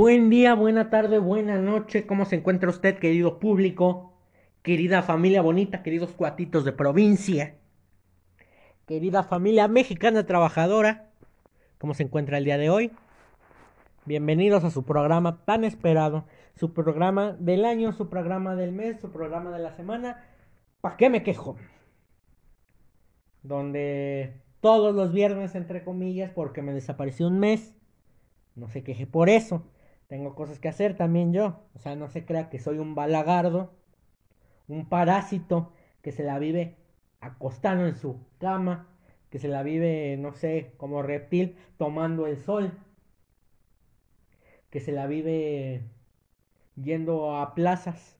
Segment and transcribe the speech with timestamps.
[0.00, 2.06] Buen día, buena tarde, buena noche.
[2.06, 4.12] ¿Cómo se encuentra usted, querido público?
[4.62, 7.56] Querida familia bonita, queridos cuatitos de provincia.
[8.86, 11.10] Querida familia mexicana trabajadora.
[11.78, 12.92] ¿Cómo se encuentra el día de hoy?
[14.04, 16.26] Bienvenidos a su programa tan esperado.
[16.54, 20.24] Su programa del año, su programa del mes, su programa de la semana.
[20.80, 21.56] ¿Para qué me quejo?
[23.42, 27.74] Donde todos los viernes, entre comillas, porque me desapareció un mes.
[28.54, 29.64] No se queje por eso.
[30.08, 31.60] Tengo cosas que hacer también yo.
[31.74, 33.72] O sea, no se crea que soy un balagardo,
[34.66, 36.76] un parásito que se la vive
[37.20, 38.88] acostado en su cama,
[39.30, 42.72] que se la vive, no sé, como reptil, tomando el sol,
[44.70, 45.82] que se la vive
[46.76, 48.18] yendo a plazas,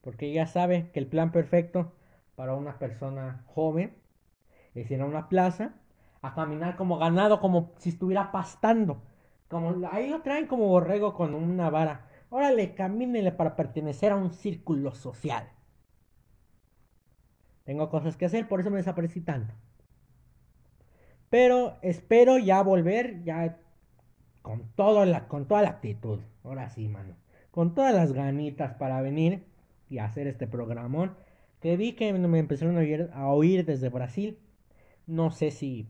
[0.00, 1.92] porque ya sabe que el plan perfecto
[2.36, 3.94] para una persona joven
[4.74, 5.74] es ir a una plaza
[6.22, 9.02] a caminar como ganado, como si estuviera pastando
[9.50, 12.06] como, ahí lo traen como borrego con una vara.
[12.30, 15.50] Órale, camínele para pertenecer a un círculo social.
[17.64, 19.52] Tengo cosas que hacer, por eso me desaparecí tanto.
[21.30, 23.58] Pero espero ya volver, ya
[24.42, 26.20] con, todo la, con toda la actitud.
[26.44, 27.16] Ahora sí, mano.
[27.50, 29.44] Con todas las ganitas para venir
[29.88, 31.16] y hacer este programón.
[31.60, 34.38] Que vi que me empezaron a oír, a oír desde Brasil.
[35.08, 35.88] No sé si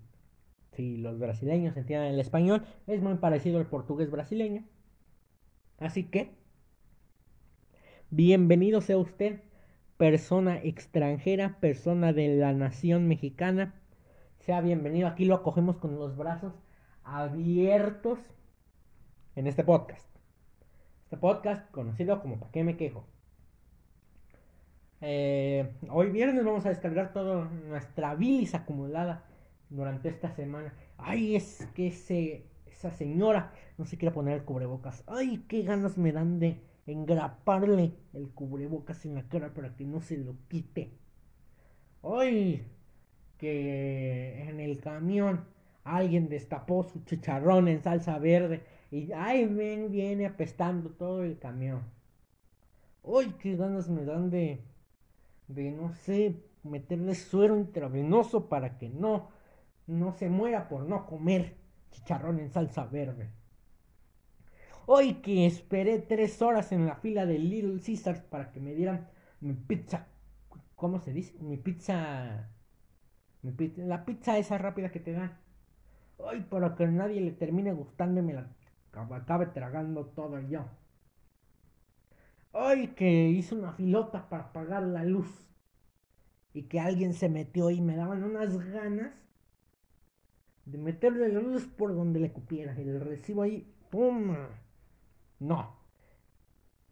[0.73, 4.65] si los brasileños entienden el español, es muy parecido al portugués brasileño.
[5.79, 6.31] Así que,
[8.11, 9.41] bienvenido sea usted,
[9.97, 13.75] persona extranjera, persona de la nación mexicana.
[14.39, 16.55] Sea bienvenido, aquí lo acogemos con los brazos
[17.03, 18.19] abiertos
[19.37, 20.07] en este podcast.
[21.05, 23.07] Este podcast conocido como ¿Para qué me quejo?
[25.01, 29.25] Eh, hoy viernes vamos a descargar toda nuestra bilis acumulada
[29.71, 30.75] durante esta semana.
[30.99, 35.03] Ay, es que ese, esa señora no se quiere poner el cubrebocas.
[35.07, 40.01] Ay, qué ganas me dan de engraparle el cubrebocas en la cara para que no
[40.01, 40.93] se lo quite.
[42.03, 42.67] Ay,
[43.39, 45.45] que en el camión
[45.85, 51.83] alguien destapó su chicharrón en salsa verde y ay, ven, viene apestando todo el camión.
[53.05, 54.61] Ay, qué ganas me dan de,
[55.49, 59.29] de no sé, meterle suero intravenoso para que no
[59.91, 61.57] no se muera por no comer
[61.91, 63.31] chicharrón en salsa verde.
[64.87, 69.09] Hoy que esperé tres horas en la fila de Little Caesars para que me dieran
[69.41, 70.07] mi pizza.
[70.77, 71.37] ¿Cómo se dice?
[71.41, 72.49] Mi pizza.
[73.43, 75.39] Mi pizza la pizza esa rápida que te dan.
[76.17, 78.49] Hoy para que nadie le termine gustando y me la
[78.93, 80.67] acabe tragando todo yo.
[82.53, 85.49] Hoy que hice una filota para apagar la luz.
[86.53, 89.13] Y que alguien se metió y me daban unas ganas
[90.71, 92.75] de meterle la luz por donde le cupiera.
[92.79, 94.35] Y el recibo ahí, ¡pum!
[95.39, 95.77] No.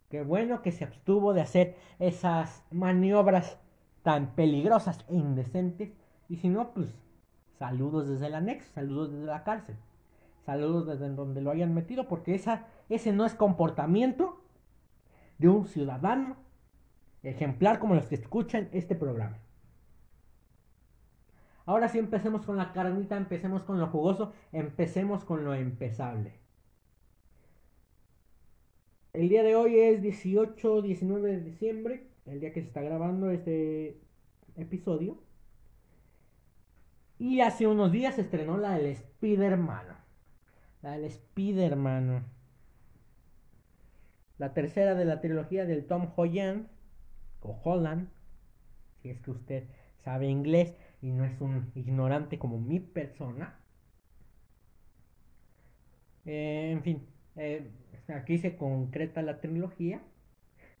[0.09, 3.59] Qué bueno que se abstuvo de hacer esas maniobras
[4.01, 5.91] tan peligrosas e indecentes.
[6.27, 6.87] Y si no, pues
[7.57, 9.75] saludos desde el anexo, saludos desde la cárcel,
[10.45, 14.41] saludos desde donde lo hayan metido, porque esa, ese no es comportamiento
[15.37, 16.37] de un ciudadano
[17.21, 19.37] ejemplar como los que escuchan este programa.
[21.69, 26.33] Ahora sí empecemos con la carnita, empecemos con lo jugoso, empecemos con lo empezable.
[29.13, 33.29] El día de hoy es 18, 19 de diciembre, el día que se está grabando
[33.29, 34.01] este
[34.55, 35.21] episodio.
[37.19, 39.85] Y hace unos días se estrenó la del Spider-Man.
[40.81, 42.25] La del Spider-Man.
[44.39, 46.67] La tercera de la trilogía del Tom Holland.
[47.41, 48.09] O Holland.
[49.03, 49.67] Si es que usted
[50.03, 53.59] sabe inglés y no es un ignorante como mi persona.
[56.25, 57.71] Eh, en fin, eh,
[58.09, 60.01] aquí se concreta la trilogía.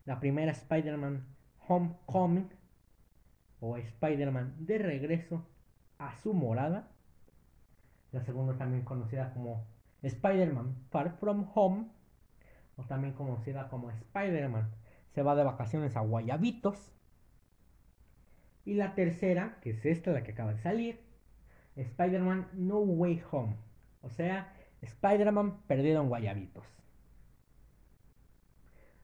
[0.05, 1.25] La primera Spider-Man
[1.67, 2.49] Homecoming
[3.59, 5.45] o Spider-Man de regreso
[5.97, 6.91] a su morada.
[8.11, 9.67] La segunda también conocida como
[10.01, 11.87] Spider-Man Far From Home
[12.77, 14.71] o también conocida como Spider-Man
[15.13, 16.93] se va de vacaciones a Guayabitos.
[18.69, 20.99] Y la tercera, que es esta, la que acaba de salir,
[21.75, 23.55] Spider-Man No Way Home.
[24.03, 26.67] O sea, Spider-Man perdido en Guayabitos.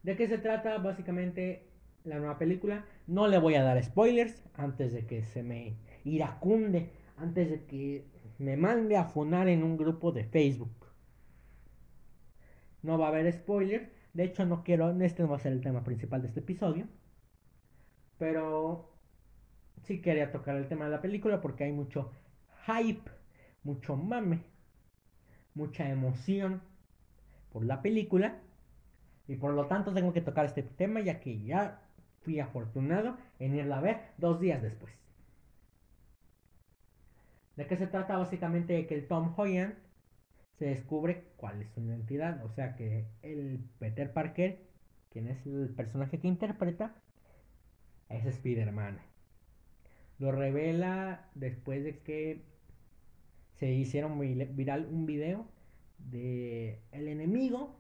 [0.04, 0.78] ¿De qué se trata?
[0.78, 1.68] Básicamente
[2.04, 2.86] la nueva película.
[3.08, 8.06] No le voy a dar spoilers antes de que se me iracunde, antes de que
[8.38, 10.76] me mande a funar en un grupo de Facebook.
[12.84, 13.90] No va a haber spoilers.
[14.14, 16.88] De hecho, no quiero, este no va a ser el tema principal de este episodio.
[18.20, 18.95] Pero
[19.86, 22.12] sí quería tocar el tema de la película porque hay mucho
[22.66, 23.10] hype,
[23.64, 24.44] mucho mame,
[25.54, 26.62] mucha emoción
[27.52, 28.40] por la película.
[29.28, 31.82] Y por lo tanto tengo que tocar este tema ya que ya
[32.22, 34.94] fui afortunado en irla a ver dos días después.
[37.56, 38.18] ¿De qué se trata?
[38.18, 39.76] Básicamente de que el Tom Holland
[40.58, 42.44] se descubre cuál es su identidad.
[42.46, 44.60] O sea que el Peter Parker,
[45.10, 46.94] quien es el personaje que interpreta,
[48.10, 49.00] es Spider-Man.
[50.20, 52.42] Lo revela después de que
[53.56, 55.48] se hicieron viral un video
[55.98, 57.80] de el enemigo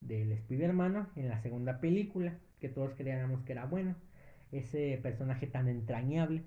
[0.00, 3.96] del Spider-Man en la segunda película, que todos creíamos que era bueno.
[4.50, 6.42] Ese personaje tan entrañable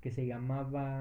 [0.00, 1.00] que se llamaba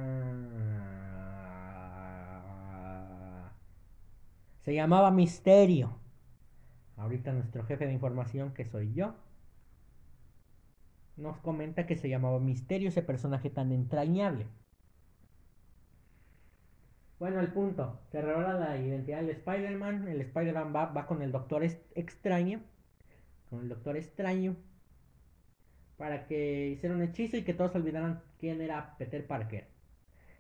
[4.62, 5.98] se llamaba Misterio.
[6.96, 9.16] Ahorita nuestro jefe de información, que soy yo,
[11.18, 14.48] nos comenta que se llamaba Misterio, ese personaje tan entrañable.
[17.24, 18.02] Bueno, el punto.
[18.12, 20.08] Se revela la identidad del Spider-Man.
[20.10, 22.62] El Spider-Man va, con el Doctor Extraño.
[23.50, 24.58] Con el Doctor Extraño.
[25.96, 29.68] Para que hiciera un hechizo y que todos olvidaran quién era Peter Parker.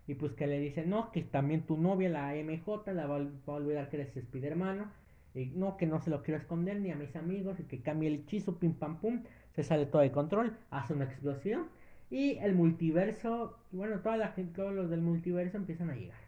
[0.07, 3.51] Y pues que le dice, no, que también tu novia, la MJ, la va, a
[3.51, 4.91] olvidar que eres Spider-Man.
[5.35, 7.61] Y no, que no se lo quiero esconder ni a mis amigos.
[7.61, 9.23] Y que cambie el hechizo, pim pam pum
[9.55, 11.67] se sale todo de control, hace una explosión
[12.09, 16.19] y el multiverso, bueno, toda la gente, todos los del multiverso empiezan a llegar.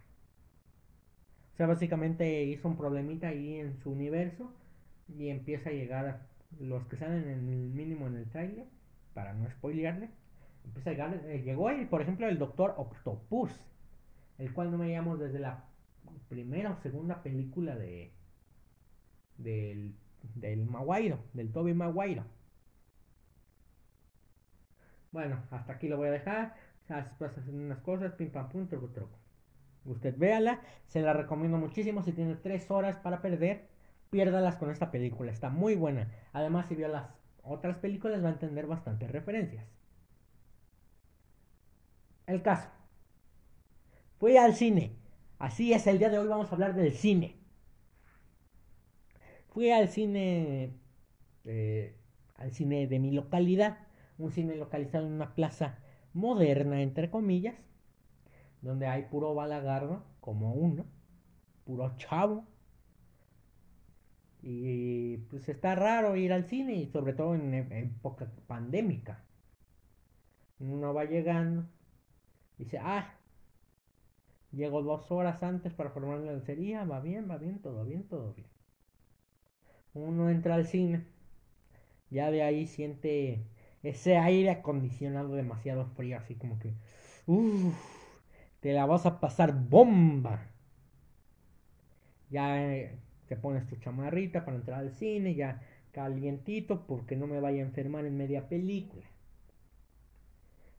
[1.54, 4.52] O sea, básicamente hizo un problemita ahí en su universo
[5.08, 6.22] y empieza a llegar
[6.60, 8.66] los que salen en el mínimo en el trailer,
[9.14, 10.10] para no spoilearle.
[10.66, 13.52] Empieza a llegar, eh, llegó ahí, por ejemplo, el Doctor Octopus,
[14.38, 15.64] el cual no veíamos desde la
[16.28, 18.12] primera o segunda película de
[19.38, 19.96] del,
[20.36, 22.24] del Maguire, del Toby Maguire.
[25.16, 26.56] Bueno, hasta aquí lo voy a dejar.
[26.90, 29.18] Pasan unas cosas, pim pam pum, troco troco.
[29.86, 32.04] Usted véala, se la recomiendo muchísimo.
[32.04, 33.70] Si tiene tres horas para perder,
[34.10, 35.32] piérdalas con esta película.
[35.32, 36.12] Está muy buena.
[36.34, 37.08] Además, si vio las
[37.44, 39.66] otras películas, va a entender bastantes referencias.
[42.28, 42.68] El caso.
[44.20, 44.98] Fui al cine.
[45.40, 47.38] Así es, el día de hoy vamos a hablar del cine.
[49.54, 50.74] Fui al cine.
[51.46, 51.96] Eh,
[52.36, 53.85] al cine de mi localidad
[54.18, 55.80] un cine localizado en una plaza
[56.14, 57.56] moderna, entre comillas,
[58.62, 60.86] donde hay puro balagardo, como uno,
[61.66, 62.46] puro chavo.
[64.42, 69.24] Y pues está raro ir al cine, y sobre todo en época pandémica.
[70.60, 71.66] Uno va llegando,
[72.58, 73.16] dice, ah,
[74.52, 78.34] llego dos horas antes para formar la lencería, va bien, va bien, todo bien, todo
[78.34, 78.48] bien.
[79.94, 81.06] Uno entra al cine,
[82.10, 83.46] ya de ahí siente
[83.88, 86.74] ese aire acondicionado demasiado frío, así como que,
[87.26, 87.76] uff,
[88.60, 90.48] te la vas a pasar bomba.
[92.30, 95.62] Ya eh, te pones tu chamarrita para entrar al cine, ya
[95.92, 99.06] calientito, porque no me vaya a enfermar en media película.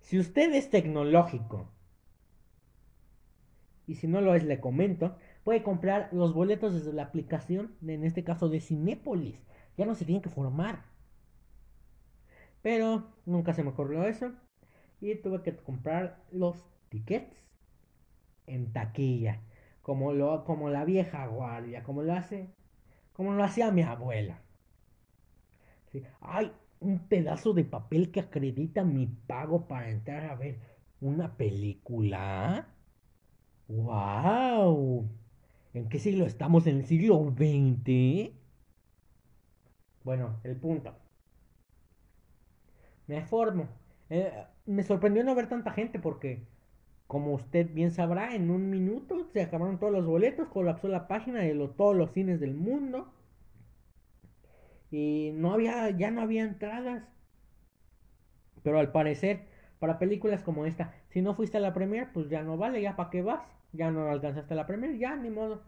[0.01, 1.69] Si usted es tecnológico,
[3.87, 8.05] y si no lo es, le comento, puede comprar los boletos desde la aplicación, en
[8.05, 9.41] este caso de Cinépolis.
[9.77, 10.85] Ya no se tiene que formar.
[12.67, 14.33] Pero nunca se me ocurrió eso.
[15.01, 17.33] Y tuve que comprar los tickets
[18.49, 19.41] en taquilla.
[19.83, 21.85] Como, lo, como la vieja guardia.
[21.85, 22.49] Como lo hace.
[23.13, 24.43] Como lo hacía mi abuela.
[25.93, 26.03] ¿Sí?
[26.21, 30.59] Hay un pedazo de papel que acredita mi pago para entrar a ver
[31.01, 32.67] una película.
[33.69, 35.09] ¡Wow!
[35.73, 36.67] ¿En qué siglo estamos?
[36.67, 38.33] ¿En el siglo XX?
[40.03, 41.06] Bueno, el punto
[43.07, 43.69] me formo.
[44.11, 44.33] Eh,
[44.67, 46.47] me sorprendió no ver tanta gente porque,
[47.07, 51.41] como usted bien sabrá, en un minuto se acabaron todos los boletos, colapsó la página
[51.41, 53.13] de todos los cines del mundo.
[54.91, 57.05] Y no había, ya no había entradas.
[58.63, 59.47] Pero al parecer,
[59.79, 62.97] para películas como esta, si no fuiste a la premier, pues ya no vale, ya
[62.97, 63.43] para qué vas.
[63.73, 65.63] Ya no alcanzaste la premier, ya ni modo.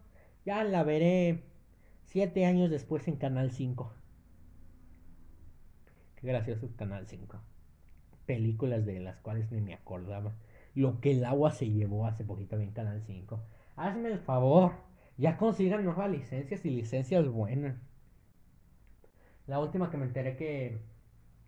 [0.45, 1.43] Ya la veré
[2.05, 3.98] siete años después en Canal 5.
[6.19, 7.39] Qué gracioso Canal 5.
[8.25, 10.33] Películas de las cuales ni me acordaba.
[10.75, 13.41] Lo que el agua se llevó hace poquito en Canal 5.
[13.77, 14.73] Hazme el favor.
[15.17, 17.77] Ya consigan nuevas licencias y licencias buenas.
[19.47, 20.81] La última que me enteré que,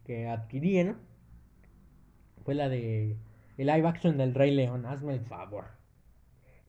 [0.06, 0.98] que adquirieron
[2.44, 3.18] fue la de
[3.58, 4.86] el live action del Rey León.
[4.86, 5.66] Hazme el favor.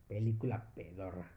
[0.09, 1.31] Película pedorra.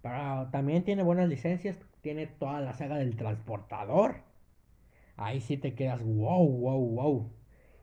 [0.00, 1.78] Pero también tiene buenas licencias.
[2.00, 4.31] Tiene toda la saga del transportador
[5.16, 7.32] ahí sí te quedas, wow, wow, wow.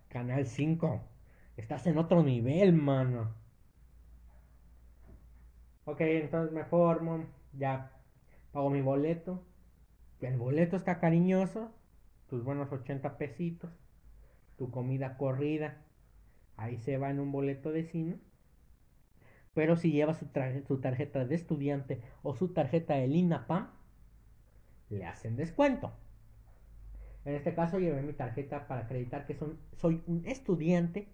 [0.09, 1.01] Canal 5.
[1.57, 3.35] Estás en otro nivel, mano.
[5.85, 7.25] Ok, entonces me formo.
[7.53, 7.91] Ya.
[8.51, 9.43] pago mi boleto.
[10.21, 11.71] El boleto está cariñoso,
[12.27, 13.71] tus buenos 80 pesitos,
[14.57, 15.77] tu comida corrida,
[16.57, 18.19] ahí se va en un boleto de cine.
[19.53, 20.27] Pero si lleva su,
[20.67, 23.69] su tarjeta de estudiante o su tarjeta de INAPAM,
[24.89, 25.93] le hacen descuento.
[27.25, 31.07] En este caso llevé mi tarjeta para acreditar que son, soy un estudiante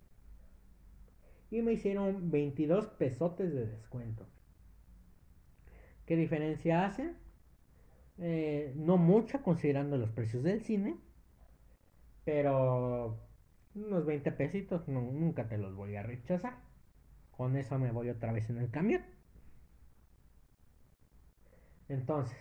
[1.52, 4.28] y me hicieron 22 pesotes de descuento.
[6.06, 7.14] ¿Qué diferencia hace?
[8.20, 10.98] Eh, no mucha considerando los precios del cine,
[12.24, 13.20] pero
[13.74, 16.58] unos 20 pesitos nunca te los voy a rechazar.
[17.32, 19.04] Con eso me voy otra vez en el camión.
[21.90, 22.38] Entonces,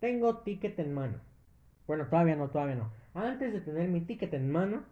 [0.00, 1.31] tengo ticket en mano.
[1.86, 2.92] Bueno, todavía no, todavía no.
[3.14, 4.84] Antes de tener mi ticket en mano,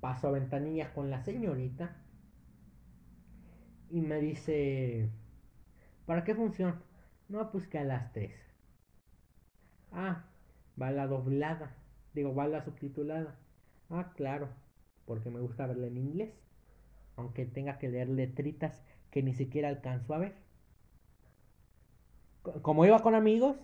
[0.00, 1.96] paso a ventanilla con la señorita
[3.90, 5.08] y me dice,
[6.06, 6.82] ¿para qué función?
[7.28, 8.32] No, pues que a las 3.
[9.92, 10.24] Ah,
[10.80, 11.74] va la doblada.
[12.12, 13.36] Digo, va la subtitulada.
[13.90, 14.48] Ah, claro,
[15.06, 16.34] porque me gusta verla en inglés.
[17.16, 20.34] Aunque tenga que leer letritas que ni siquiera alcanzo a ver.
[22.62, 23.56] Como iba con amigos,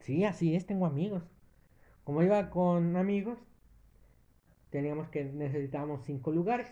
[0.00, 1.22] sí, así es, tengo amigos.
[2.08, 3.38] Como iba con amigos,
[4.70, 6.66] teníamos que necesitábamos cinco lugares.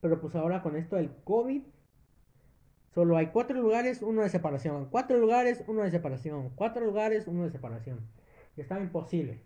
[0.00, 1.64] Pero pues ahora con esto del COVID,
[2.94, 4.88] solo hay cuatro lugares, uno de separación.
[4.88, 6.50] Cuatro lugares, uno de separación.
[6.54, 8.08] Cuatro lugares, uno de separación.
[8.56, 9.40] Y estaba imposible.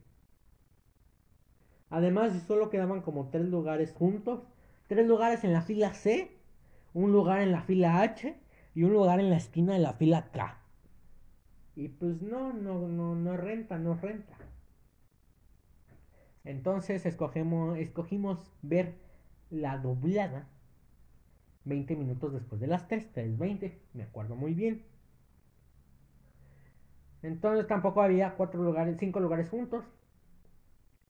[1.88, 4.42] Además, solo quedaban como tres lugares juntos.
[4.86, 6.36] Tres lugares en la fila C,
[6.92, 8.38] un lugar en la fila H
[8.74, 10.67] y un lugar en la esquina de la fila K.
[11.78, 14.36] Y pues no, no, no, no renta, no renta.
[16.42, 18.96] Entonces escogemos, escogimos ver
[19.48, 20.48] la doblada
[21.66, 24.86] 20 minutos después de las 3, 3.20, me acuerdo muy bien.
[27.22, 29.84] Entonces tampoco había cuatro lugares, cinco lugares juntos.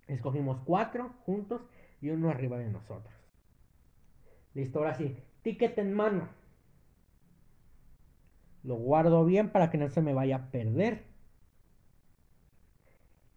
[0.07, 1.63] Escogimos cuatro juntos
[2.03, 3.15] y uno arriba de nosotros.
[4.53, 5.17] Listo, ahora sí.
[5.41, 6.29] Ticket en mano.
[8.62, 11.05] Lo guardo bien para que no se me vaya a perder.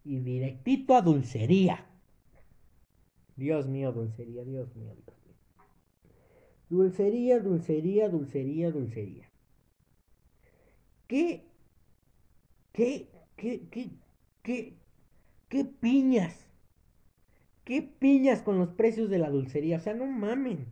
[0.04, 1.86] Y directito a dulcería.
[3.36, 5.36] Dios mío, dulcería, Dios mío, Dios mío.
[6.70, 9.30] Dulcería, dulcería, dulcería, dulcería.
[11.08, 11.46] ¿Qué?
[12.72, 13.10] ¿Qué?
[13.36, 13.68] ¿Qué?
[13.70, 13.90] ¿Qué?
[14.44, 14.78] ¿Qué?
[15.50, 16.48] ¿Qué piñas?
[17.66, 19.78] ¿Qué piñas con los precios de la dulcería?
[19.78, 20.68] O sea, no mamen.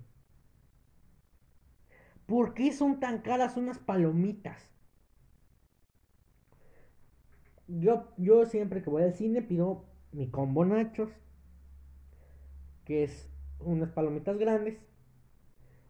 [2.30, 4.70] ¿Por qué son tan caras unas palomitas?
[7.68, 11.10] Yo, yo siempre que voy al cine pido mi combo nachos
[12.86, 13.28] que es
[13.60, 14.78] unas palomitas grandes,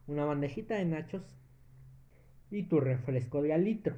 [0.07, 1.23] una bandejita de nachos
[2.51, 3.95] y tu refresco de al litro.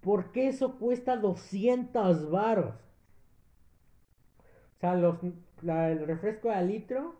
[0.00, 2.74] ¿Por qué eso cuesta 200 varos?
[4.76, 7.14] O sea, los, el refresco de al litro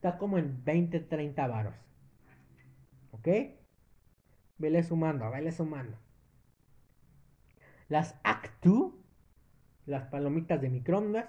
[0.00, 1.74] está como en 20, 30 varos.
[3.12, 3.28] ¿Ok?
[4.56, 5.98] Vele sumando, vele sumando.
[7.90, 8.98] Las Actu,
[9.84, 11.26] las palomitas de microondas,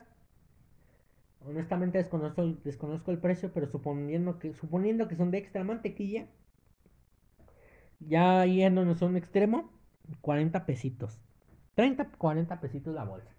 [1.43, 6.27] Honestamente desconozco, el precio, pero suponiendo que, suponiendo que son de extra mantequilla,
[7.99, 9.71] ya yéndonos a un extremo,
[10.21, 11.19] 40 pesitos.
[11.73, 13.31] 30, 40 pesitos la bolsa.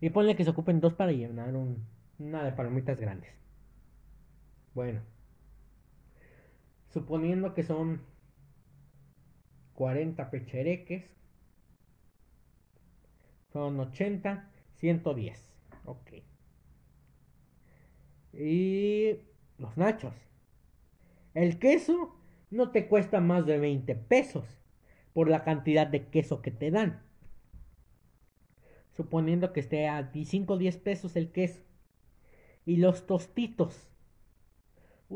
[0.00, 1.84] Y ponle que se ocupen dos para llenar un,
[2.20, 3.40] una de palomitas grandes.
[4.74, 5.00] Bueno.
[6.88, 8.02] Suponiendo que son
[9.74, 11.04] 40 pechereques.
[13.52, 15.52] Son 80, 110.
[15.84, 16.12] Ok
[18.32, 19.16] y
[19.58, 20.14] los nachos.
[21.34, 22.16] El queso
[22.50, 24.44] no te cuesta más de 20 pesos
[25.12, 27.02] por la cantidad de queso que te dan.
[28.92, 31.60] Suponiendo que esté a 5 o 10 pesos el queso.
[32.66, 33.89] Y los tostitos.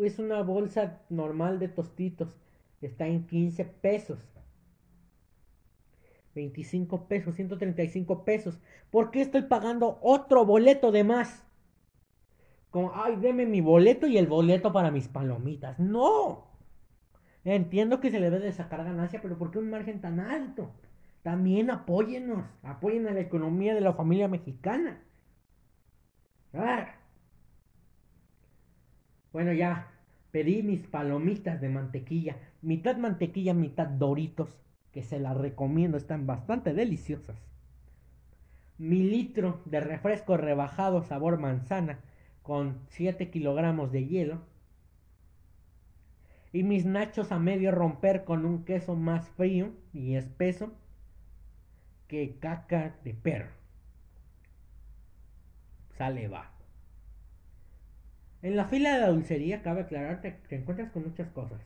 [0.03, 2.37] Es una bolsa normal de tostitos.
[2.81, 4.19] Está en 15 pesos.
[6.35, 8.59] 25 pesos, 135 pesos.
[8.91, 11.45] ¿Por qué estoy pagando otro boleto de más?
[12.71, 15.79] Como, ay, deme mi boleto y el boleto para mis palomitas.
[15.79, 16.49] No.
[17.45, 20.73] Entiendo que se le debe de sacar ganancia, pero ¿por qué un margen tan alto?
[21.23, 25.03] También apóyennos, apoyen a la economía de la familia mexicana.
[26.53, 26.89] Ah.
[29.35, 29.91] Bueno, ya
[30.31, 34.57] pedí mis palomitas de mantequilla, mitad mantequilla, mitad doritos,
[34.93, 37.37] que se las recomiendo, están bastante deliciosas.
[38.79, 41.99] Mi litro de refresco rebajado sabor manzana,
[42.45, 44.41] con 7 kilogramos de hielo.
[46.53, 50.71] Y mis nachos a medio romper con un queso más frío y espeso
[52.07, 53.51] que caca de perro.
[55.97, 56.54] Sale va.
[58.45, 61.63] En la fila de la dulcería, cabe aclarar, te, te encuentras con muchas cosas.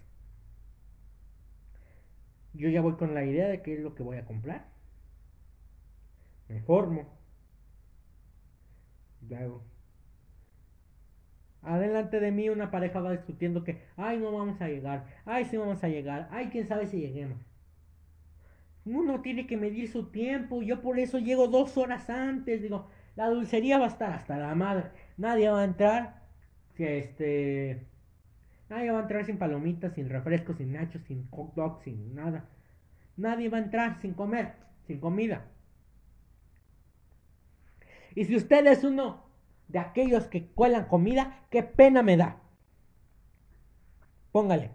[2.55, 4.69] Yo ya voy con la idea de qué es lo que voy a comprar.
[6.47, 7.19] Me formo.
[9.37, 9.65] Hago.
[11.63, 15.57] Adelante de mí una pareja va discutiendo que, ay, no vamos a llegar, ay, sí
[15.57, 17.39] vamos a llegar, ay, quién sabe si lleguemos.
[18.85, 23.29] Uno tiene que medir su tiempo, yo por eso llego dos horas antes, digo, la
[23.29, 26.18] dulcería va a estar hasta la madre, nadie va a entrar,
[26.79, 27.89] que este,
[28.71, 32.45] nadie va a entrar sin palomitas, sin refrescos, sin nachos, sin hot dogs, sin nada.
[33.17, 34.53] Nadie va a entrar sin comer,
[34.87, 35.45] sin comida.
[38.15, 39.25] Y si usted es uno
[39.67, 42.41] de aquellos que cuelan comida, qué pena me da.
[44.31, 44.71] Póngale.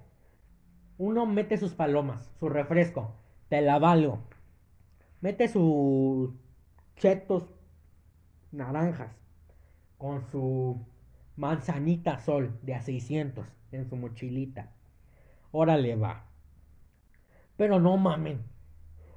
[0.97, 3.15] Uno mete sus palomas, su refresco,
[3.47, 4.19] te la valgo.
[5.21, 6.33] Mete sus
[6.97, 7.47] chetos
[8.51, 9.15] naranjas
[9.97, 10.85] con su
[11.35, 14.71] manzanita sol de a 600 en su mochilita.
[15.51, 16.25] Órale va.
[17.57, 18.41] Pero no mamen.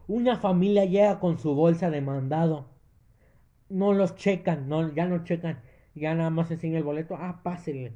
[0.08, 2.76] Una familia llega con su bolsa de mandado
[3.68, 5.61] no los checan, no, ya no checan,
[5.94, 7.94] ya nada más enseña el boleto, ah, pásele.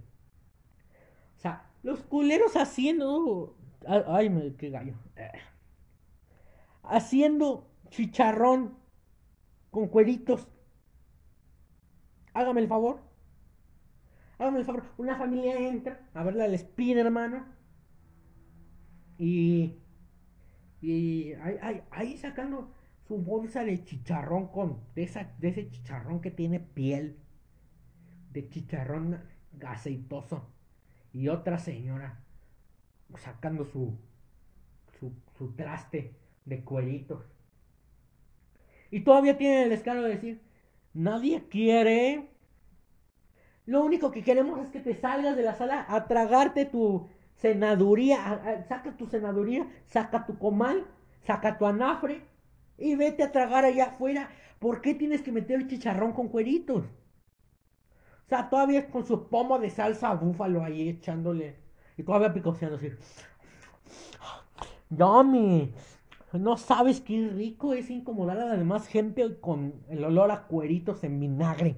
[1.37, 4.95] O sea, los culeros haciendo, ay, me, qué gallo,
[6.83, 8.77] haciendo chicharrón
[9.71, 10.49] con cueritos.
[12.33, 13.01] Hágame el favor.
[14.41, 14.85] El favor.
[14.97, 17.45] Una familia entra a verla al Spin, hermano.
[19.19, 19.77] Y.
[20.81, 22.73] Y ahí, ahí sacando
[23.07, 27.19] su bolsa de chicharrón con de, de ese chicharrón que tiene piel
[28.33, 29.21] de chicharrón
[29.67, 30.47] aceitoso
[31.13, 32.21] y otra señora
[33.17, 33.99] sacando su,
[34.99, 36.15] su, su traste
[36.45, 37.25] de cueritos
[38.91, 40.41] y todavía tiene el descaro de decir
[40.95, 42.30] nadie quiere
[43.71, 48.65] lo único que queremos es que te salgas de la sala a tragarte tu senaduría
[48.69, 50.87] saca tu senaduría saca tu comal
[51.23, 52.23] saca tu anafre
[52.81, 54.31] y vete a tragar allá afuera.
[54.59, 56.85] ¿Por qué tienes que meter el chicharrón con cueritos?
[56.85, 61.57] O sea, todavía con su pomo de salsa búfalo ahí echándole.
[61.97, 62.91] Y todavía picoseando así.
[64.91, 65.73] Yummy.
[66.33, 71.03] No sabes qué rico es incomodar a la demás gente con el olor a cueritos
[71.05, 71.77] en vinagre.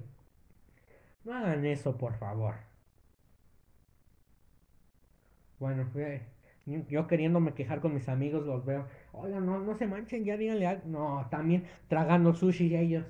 [1.23, 2.55] No hagan eso, por favor.
[5.59, 5.89] Bueno,
[6.89, 8.87] yo queriéndome quejar con mis amigos los veo.
[9.13, 10.83] Oigan, no, no se manchen, ya díganle algo.
[10.85, 13.05] No, también tragando sushi ellos.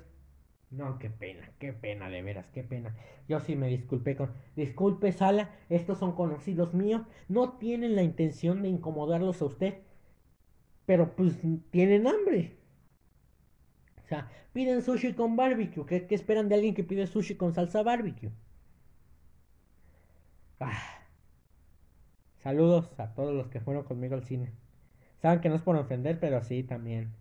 [0.70, 2.96] No, qué pena, qué pena, de veras, qué pena.
[3.28, 4.32] Yo sí me disculpé con...
[4.56, 7.02] Disculpe, Sala, estos son conocidos míos.
[7.28, 9.74] No tienen la intención de incomodarlos a usted.
[10.86, 12.56] Pero pues tienen hambre.
[14.52, 15.86] Piden sushi con barbecue.
[15.86, 18.30] ¿Qué, qué esperan de alguien que pide sushi con salsa barbecue?
[20.60, 21.04] Ah.
[22.42, 24.52] Saludos a todos los que fueron conmigo al cine.
[25.20, 27.14] Saben que no es por ofender, pero sí también.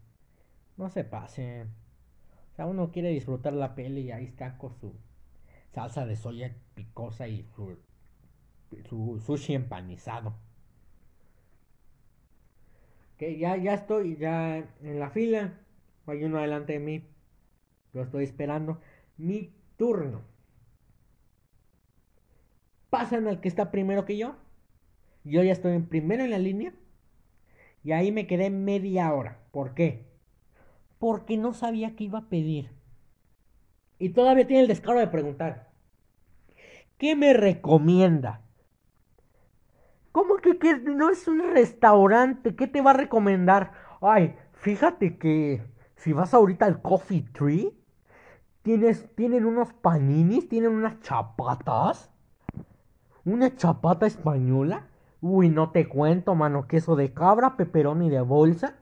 [0.78, 1.70] No se pasen.
[2.52, 4.94] O sea, uno quiere disfrutar la peli y ahí está con su
[5.74, 7.78] salsa de soya picosa y su,
[8.90, 10.36] su sushi empanizado.
[13.18, 15.54] Que ya, ya estoy ya en la fila.
[16.08, 17.04] Hay uno delante de mí.
[17.94, 18.80] Lo estoy esperando.
[19.18, 20.22] Mi turno.
[22.90, 24.36] Pasan al que está primero que yo.
[25.24, 26.74] Yo ya estoy en primero en la línea.
[27.84, 29.40] Y ahí me quedé media hora.
[29.52, 30.06] ¿Por qué?
[31.00, 32.72] Porque no sabía qué iba a pedir.
[34.00, 35.72] Y todavía tiene el descaro de preguntar.
[36.98, 38.42] ¿Qué me recomienda?
[40.12, 40.54] ¿Cómo que,
[40.86, 42.56] no es un restaurante?
[42.56, 43.72] ¿Qué te va a recomendar?
[44.00, 45.64] Ay, fíjate que
[46.04, 47.74] si vas ahorita al Coffee Tree,
[48.62, 52.12] tienes, tienen unos paninis, tienen unas chapatas.
[53.26, 54.88] Una chapata española
[55.26, 58.76] Uy, no te cuento, mano, queso de cabra, peperoni de bolsa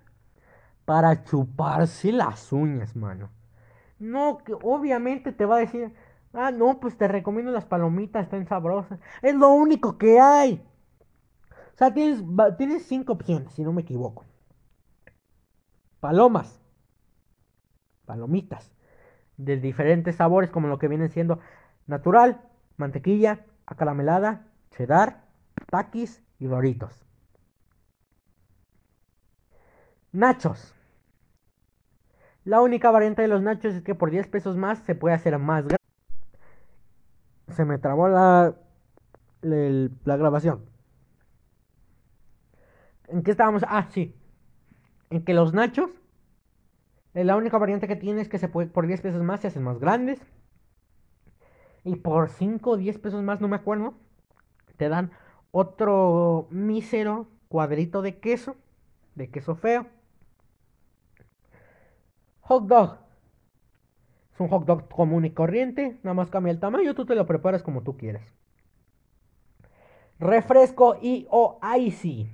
[0.86, 3.30] para chuparse las uñas, mano.
[4.00, 5.94] No, que obviamente te va a decir,
[6.34, 9.00] ah, no, pues te recomiendo las palomitas, están sabrosas.
[9.22, 10.68] Es lo único que hay.
[11.76, 12.24] O sea, tienes,
[12.58, 14.26] tienes cinco opciones, si no me equivoco.
[16.00, 16.60] Palomas.
[18.12, 18.70] Palomitas.
[19.38, 21.40] De diferentes sabores, como lo que vienen siendo
[21.88, 22.42] natural,
[22.76, 25.24] mantequilla, acaramelada, cheddar,
[25.70, 27.06] taquis y Doritos.
[30.12, 30.76] Nachos.
[32.44, 35.40] La única variante de los nachos es que por 10 pesos más se puede hacer
[35.40, 35.78] más grande.
[37.48, 38.56] Se me trabó la,
[39.42, 40.66] la grabación.
[43.08, 43.64] ¿En qué estábamos?
[43.70, 44.14] Ah, sí.
[45.10, 46.01] En que los nachos,
[47.14, 49.64] la única variante que tiene es que se puede, por 10 pesos más se hacen
[49.64, 50.22] más grandes.
[51.84, 53.96] Y por 5 o 10 pesos más, no me acuerdo,
[54.78, 55.12] te dan
[55.52, 58.56] otro mísero cuadrito de queso,
[59.16, 59.88] de queso feo.
[62.42, 62.98] Hot dog.
[64.34, 67.26] Es un hot dog común y corriente, nada más cambia el tamaño, tú te lo
[67.26, 68.24] preparas como tú quieras.
[70.20, 72.30] Refresco y o icy.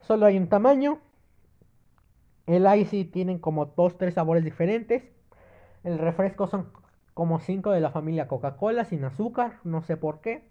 [0.00, 1.00] Solo hay un tamaño.
[2.46, 5.02] El icy tienen como dos, tres sabores diferentes.
[5.84, 6.68] El refresco son
[7.14, 10.48] como cinco de la familia Coca-Cola sin azúcar, no sé por qué.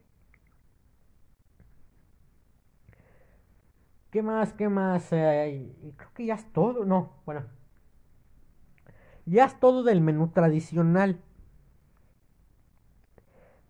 [4.11, 4.53] ¿Qué más?
[4.53, 5.09] ¿Qué más?
[5.09, 6.85] creo que ya es todo.
[6.85, 7.43] No, bueno.
[9.25, 11.19] Ya es todo del menú tradicional.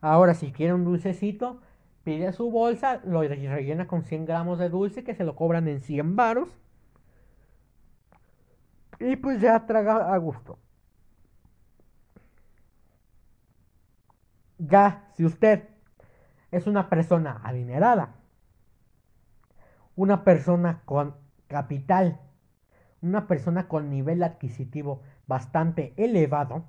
[0.01, 1.61] Ahora, si quiere un dulcecito,
[2.03, 5.81] pide su bolsa, lo rellena con 100 gramos de dulce que se lo cobran en
[5.81, 6.49] 100 varos.
[8.99, 10.60] Y pues ya traga a gusto.
[14.58, 15.69] Ya, si usted
[16.51, 18.15] es una persona adinerada,
[19.95, 21.15] una persona con
[21.47, 22.19] capital,
[23.01, 26.65] una persona con nivel adquisitivo bastante elevado,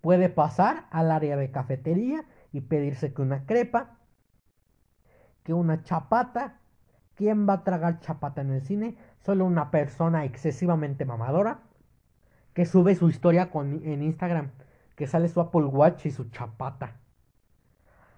[0.00, 3.98] puede pasar al área de cafetería y pedirse que una crepa,
[5.44, 6.60] que una chapata.
[7.14, 8.96] ¿Quién va a tragar chapata en el cine?
[9.24, 11.60] Solo una persona excesivamente mamadora
[12.52, 14.50] que sube su historia en Instagram,
[14.96, 17.00] que sale su Apple Watch y su chapata.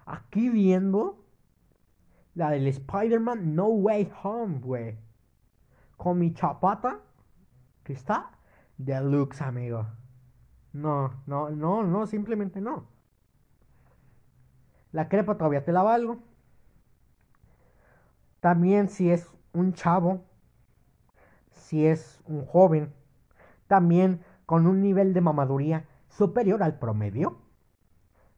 [0.05, 1.23] Aquí viendo
[2.35, 4.97] la del Spider-Man No Way Home, güey.
[5.95, 6.99] Con mi chapata.
[7.83, 8.31] Que está
[8.77, 9.87] deluxe, amigo.
[10.73, 12.85] No, no, no, no, simplemente no.
[14.91, 16.19] La crepa todavía te la valgo.
[18.41, 20.26] También si es un chavo,
[21.57, 22.93] si es un joven,
[23.67, 27.41] también con un nivel de mamaduría superior al promedio,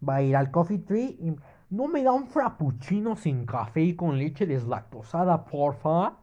[0.07, 1.35] va a ir al Coffee Tree y
[1.69, 6.17] ¿No me da un frappuccino sin café y con leche deslactosada, porfa?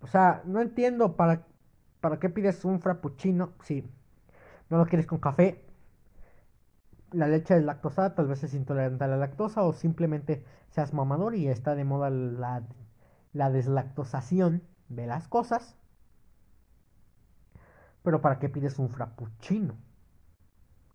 [0.00, 1.46] O sea, no entiendo para,
[2.00, 3.86] para qué pides un frappuccino si
[4.70, 5.66] no lo quieres con café.
[7.12, 11.48] La leche deslactosada tal vez es intolerante a la lactosa o simplemente seas mamador y
[11.48, 12.62] está de moda la,
[13.32, 15.76] la deslactosación de las cosas.
[18.02, 19.76] Pero ¿para qué pides un frappuccino?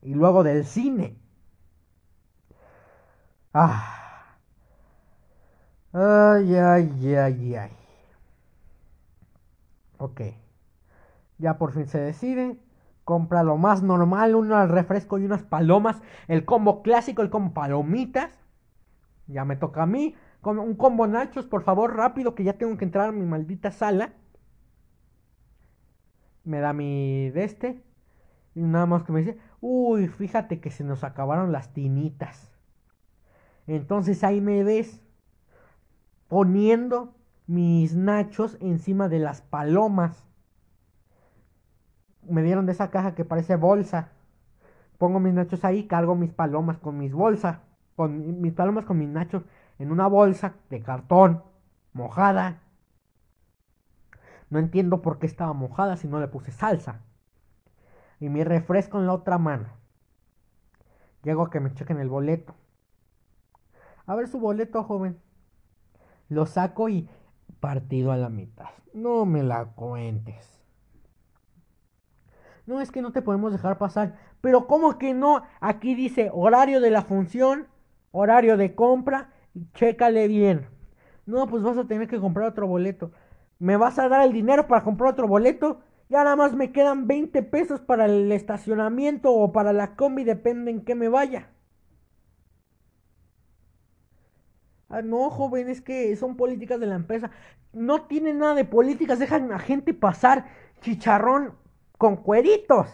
[0.01, 1.17] Y luego del cine.
[3.53, 4.37] Ah.
[5.93, 7.71] Ay, ay, ay, ay.
[9.97, 10.21] Ok.
[11.37, 12.59] Ya por fin se decide.
[13.03, 16.01] Compra lo más normal, un refresco y unas palomas.
[16.27, 18.37] El combo clásico, el combo palomitas.
[19.27, 20.15] Ya me toca a mí.
[20.45, 24.13] Un combo nachos, por favor, rápido, que ya tengo que entrar a mi maldita sala.
[26.43, 27.83] Me da mi de este.
[28.53, 32.51] Y nada más que me dice, uy, fíjate que se nos acabaron las tinitas.
[33.67, 35.01] Entonces ahí me ves
[36.27, 37.15] poniendo
[37.47, 40.25] mis nachos encima de las palomas.
[42.21, 44.11] Me dieron de esa caja que parece bolsa.
[44.99, 47.59] Pongo mis nachos ahí, cargo mis palomas con mis bolsas.
[47.95, 49.43] Con mis palomas con mis nachos
[49.79, 51.43] en una bolsa de cartón,
[51.93, 52.61] mojada.
[54.49, 57.01] No entiendo por qué estaba mojada si no le puse salsa.
[58.19, 59.69] Y mi refresco en la otra mano.
[61.23, 62.53] Llego a que me chequen el boleto.
[64.05, 65.19] A ver su boleto, joven.
[66.29, 67.09] Lo saco y
[67.59, 68.69] partido a la mitad.
[68.93, 70.61] No me la cuentes.
[72.65, 74.15] No, es que no te podemos dejar pasar.
[74.41, 75.43] Pero ¿cómo que no?
[75.59, 77.67] Aquí dice horario de la función,
[78.11, 79.31] horario de compra.
[79.75, 80.67] Chécale bien.
[81.25, 83.11] No, pues vas a tener que comprar otro boleto.
[83.59, 85.81] ¿Me vas a dar el dinero para comprar otro boleto?
[86.09, 90.71] Ya nada más me quedan 20 pesos para el estacionamiento o para la combi, depende
[90.71, 91.49] en qué me vaya.
[94.89, 97.31] Ah, no, joven, es que son políticas de la empresa.
[97.73, 100.45] No tienen nada de políticas, dejan a gente pasar
[100.81, 101.55] chicharrón
[101.97, 102.87] con cueritos.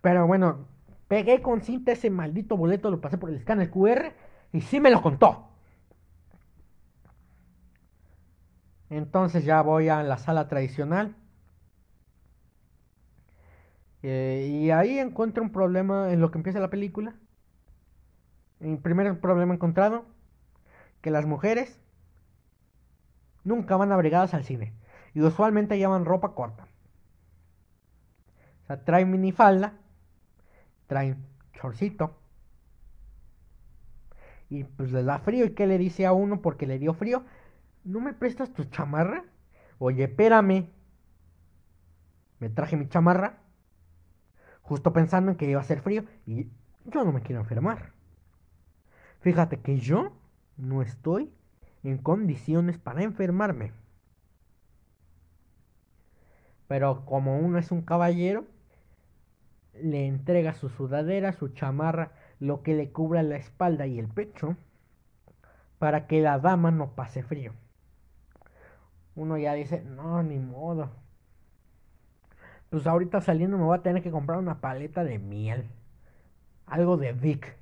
[0.00, 0.66] Pero bueno,
[1.10, 4.12] pegué con cinta ese maldito boleto, lo pasé por el escáner QR
[4.52, 5.48] y sí me lo contó.
[8.90, 11.16] Entonces ya voy a la sala tradicional.
[14.04, 17.16] Eh, y ahí encuentro un problema en lo que empieza la película.
[18.60, 20.04] El primer problema encontrado,
[21.00, 21.80] que las mujeres
[23.42, 24.74] nunca van abrigadas al cine.
[25.12, 26.68] Y usualmente llevan ropa corta.
[28.62, 29.79] O sea, traen minifalda,
[30.90, 32.16] traen chorcito.
[34.48, 35.44] Y pues les da frío.
[35.44, 37.24] ¿Y qué le dice a uno porque le dio frío?
[37.84, 39.24] ¿No me prestas tu chamarra?
[39.78, 40.68] Oye, espérame.
[42.40, 43.38] Me traje mi chamarra.
[44.62, 46.04] Justo pensando en que iba a hacer frío.
[46.26, 46.50] Y
[46.86, 47.92] yo no me quiero enfermar.
[49.20, 50.12] Fíjate que yo
[50.56, 51.32] no estoy
[51.84, 53.72] en condiciones para enfermarme.
[56.66, 58.44] Pero como uno es un caballero,
[59.82, 64.56] le entrega su sudadera, su chamarra, lo que le cubra la espalda y el pecho,
[65.78, 67.52] para que la dama no pase frío.
[69.14, 70.90] Uno ya dice, no, ni modo.
[72.70, 75.68] Pues ahorita saliendo me voy a tener que comprar una paleta de miel.
[76.66, 77.56] Algo de Vic.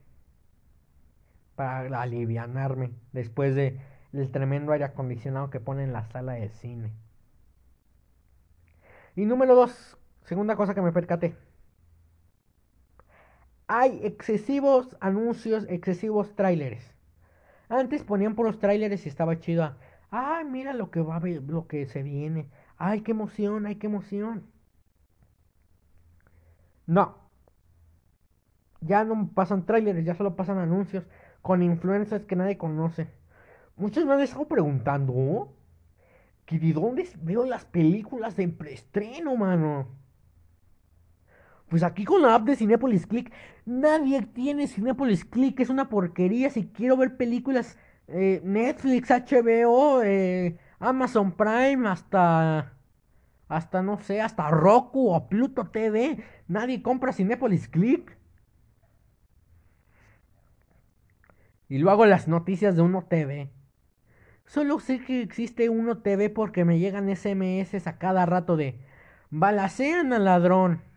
[1.56, 3.80] Para alivianarme después de
[4.12, 6.92] el tremendo aire acondicionado que pone en la sala de cine.
[9.16, 11.36] Y número dos, segunda cosa que me percaté.
[13.68, 16.94] Hay excesivos anuncios, excesivos tráileres.
[17.68, 19.76] Antes ponían por los tráileres y estaba chido.
[20.10, 22.48] Ay, mira lo que va a ver, lo que se viene.
[22.78, 24.50] Ay, qué emoción, ay, qué emoción.
[26.86, 27.18] No.
[28.80, 31.04] Ya no pasan tráileres, ya solo pasan anuncios
[31.42, 33.08] con influencers que nadie conoce.
[33.76, 35.54] Muchos me han estado preguntando
[36.46, 39.88] que de dónde veo las películas de preestreno, mano.
[41.68, 43.30] Pues aquí con la app de Cinepolis Click,
[43.66, 46.48] nadie tiene Cinepolis Click, es una porquería.
[46.50, 47.78] Si quiero ver películas,
[48.08, 52.72] eh, Netflix, HBO, eh, Amazon Prime, hasta,
[53.48, 58.16] hasta no sé, hasta Roku o Pluto TV, nadie compra Cinepolis Click.
[61.68, 63.50] Y luego las noticias de Uno TV.
[64.46, 68.80] Solo sé que existe Uno TV porque me llegan SMS a cada rato de
[69.30, 70.87] balacean al ladrón.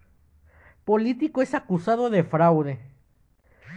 [0.86, 2.80] Político es acusado de fraude.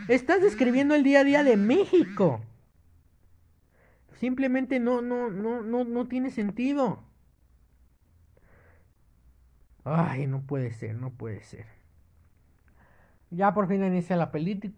[0.09, 2.40] Estás describiendo el día a día de México.
[4.14, 7.03] Simplemente no, tiene sentido.
[9.85, 11.67] Ay, no puede ser, no puede ser.
[13.31, 14.31] Ya por fin inicia la,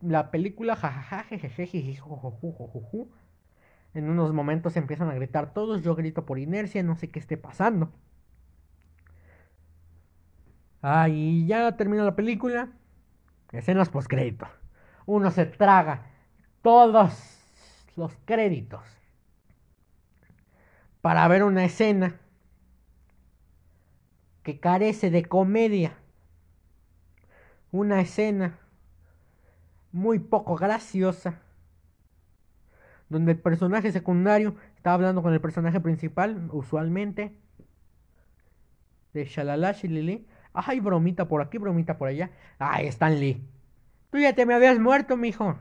[0.03, 0.79] la película.
[3.95, 5.83] En unos momentos empiezan a gritar todos.
[5.83, 7.93] Yo grito por inercia, no sé qué esté pasando.
[10.83, 12.69] Ay, ya termina la película.
[13.53, 14.47] Escenas post crédito.
[15.07, 16.07] Uno se traga
[16.63, 17.39] todos
[17.97, 18.83] los créditos
[21.01, 22.17] para ver una escena
[24.43, 25.97] que carece de comedia
[27.71, 28.59] una escena
[29.93, 31.41] muy poco graciosa
[33.09, 37.39] donde el personaje secundario está hablando con el personaje principal, usualmente,
[39.13, 40.27] de Shalala Shilili.
[40.57, 42.31] Ay, bromita por aquí, bromita por allá.
[42.59, 43.43] Ay, Stan Lee.
[44.11, 45.59] Tú ya te me habías muerto, mijo.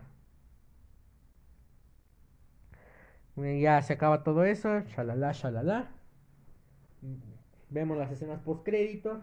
[3.35, 4.79] Ya se acaba todo eso.
[4.87, 5.91] Shalala, shalala.
[7.69, 9.21] Vemos las escenas post crédito.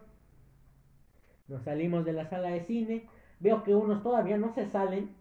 [1.49, 3.09] Nos salimos de la sala de cine.
[3.41, 5.15] Veo que unos todavía no se salen.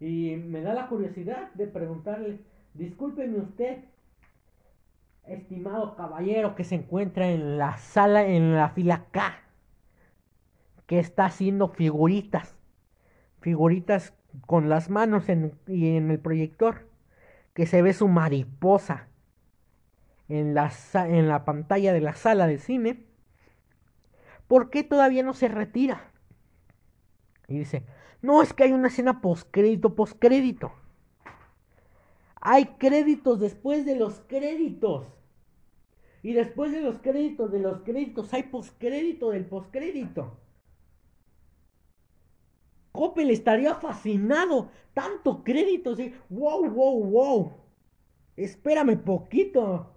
[0.00, 2.40] Y me da la curiosidad de preguntarle,
[2.72, 3.84] discúlpeme usted,
[5.34, 9.40] estimado caballero que se encuentra en la sala, en la fila K,
[10.86, 12.56] que está haciendo figuritas,
[13.40, 14.14] figuritas
[14.46, 15.24] con las manos
[15.66, 16.88] y en el proyector,
[17.54, 19.08] que se ve su mariposa
[20.28, 23.10] en la, en la pantalla de la sala de cine
[24.50, 26.10] ¿por qué todavía no se retira?
[27.46, 27.84] Y dice,
[28.20, 30.72] no, es que hay una escena postcrédito, postcrédito.
[32.40, 35.06] Hay créditos después de los créditos.
[36.22, 40.38] Y después de los créditos de los créditos hay postcrédito del postcrédito.
[42.92, 44.70] Coppel estaría fascinado.
[44.92, 45.96] Tanto crédito.
[45.96, 46.12] ¿sí?
[46.28, 47.52] Wow, wow, wow.
[48.36, 49.94] Espérame poquito.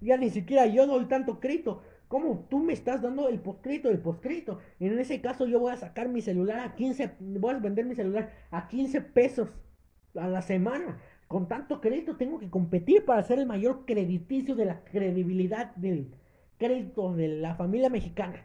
[0.00, 1.82] Ya ni siquiera yo doy tanto crédito.
[2.08, 4.58] ¿Cómo tú me estás dando el postcrédito del postcrédito?
[4.80, 7.94] En ese caso yo voy a sacar mi celular a 15, voy a vender mi
[7.94, 9.48] celular a 15 pesos
[10.16, 11.00] a la semana.
[11.30, 16.12] Con tanto crédito tengo que competir para ser el mayor crediticio de la credibilidad del
[16.58, 18.44] crédito de la familia mexicana.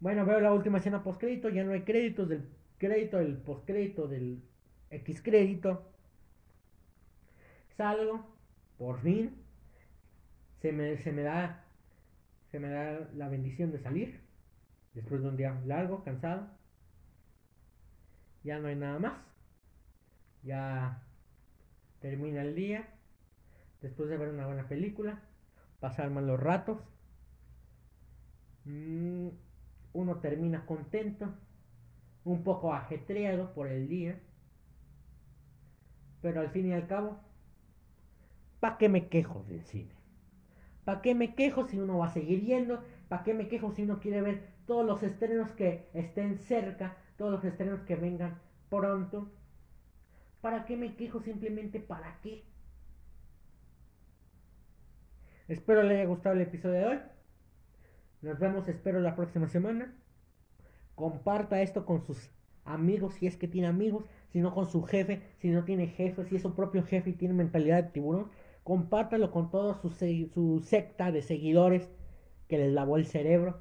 [0.00, 4.42] Bueno, veo la última escena postcrédito, ya no hay créditos del crédito, del postcrédito, del
[4.90, 5.88] X crédito.
[7.76, 8.26] Salgo,
[8.76, 9.36] por fin,
[10.62, 11.64] se me, se me da
[12.50, 14.20] se me da la bendición de salir
[14.94, 16.60] después de un día largo, cansado.
[18.44, 19.14] Ya no hay nada más.
[20.42, 21.02] Ya
[22.00, 22.88] termina el día.
[23.82, 25.20] Después de ver una buena película,
[25.80, 26.78] pasar malos ratos.
[28.64, 29.28] mm,
[29.92, 31.28] uno termina contento,
[32.24, 34.20] un poco ajetreado por el día,
[36.22, 37.18] pero al fin y al cabo,
[38.60, 39.92] ¿para qué me quejo del cine?
[40.84, 42.82] ¿Para qué me quejo si uno va a seguir yendo?
[43.08, 47.32] ¿Para qué me quejo si uno quiere ver todos los estrenos que estén cerca, todos
[47.32, 49.30] los estrenos que vengan pronto?
[50.40, 51.20] ¿Para qué me quejo?
[51.20, 52.44] Simplemente para qué.
[55.48, 56.98] Espero le haya gustado el episodio de hoy.
[58.22, 59.94] Nos vemos, espero, la próxima semana.
[60.94, 62.30] Comparta esto con sus
[62.64, 66.24] amigos, si es que tiene amigos, si no con su jefe, si no tiene jefe,
[66.24, 68.30] si es su propio jefe y tiene mentalidad de tiburón.
[68.62, 71.90] Compártalo con toda su secta de seguidores
[72.48, 73.60] que les lavó el cerebro.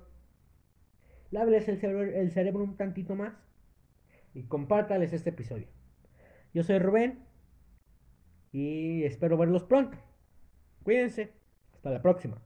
[1.32, 3.34] Láveles el cerebro, el cerebro un tantito más
[4.34, 5.67] y compártales este episodio.
[6.54, 7.20] Yo soy Rubén
[8.52, 9.98] y espero verlos pronto.
[10.84, 11.32] Cuídense.
[11.74, 12.41] Hasta la próxima.